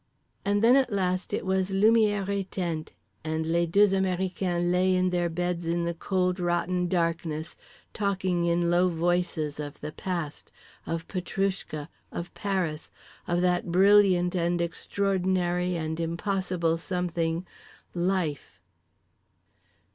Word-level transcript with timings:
and 0.45 0.63
then 0.63 0.75
at 0.75 0.91
last 0.91 1.31
it 1.31 1.45
was 1.45 1.69
lumières 1.69 2.25
éteintes; 2.25 2.89
and 3.23 3.45
les 3.45 3.67
deux 3.67 3.89
américains 3.89 4.71
lay 4.71 4.95
in 4.95 5.11
their 5.11 5.29
beds 5.29 5.67
in 5.67 5.85
the 5.85 5.93
cold 5.93 6.39
rotten 6.39 6.87
darkness, 6.87 7.55
talking 7.93 8.43
in 8.43 8.71
low 8.71 8.89
voices 8.89 9.59
of 9.59 9.79
the 9.79 9.91
past, 9.91 10.51
of 10.87 11.07
Petroushka, 11.07 11.87
of 12.11 12.33
Paris, 12.33 12.89
of 13.27 13.41
that 13.41 13.71
brilliant 13.71 14.33
and 14.35 14.59
extraordinary 14.59 15.75
and 15.75 15.99
impossible 15.99 16.79
something: 16.79 17.45
Life. 17.93 18.59